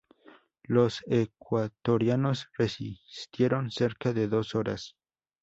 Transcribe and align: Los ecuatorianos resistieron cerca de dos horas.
Los 0.63 1.03
ecuatorianos 1.05 2.47
resistieron 2.57 3.69
cerca 3.69 4.13
de 4.13 4.27
dos 4.27 4.55
horas. 4.55 4.95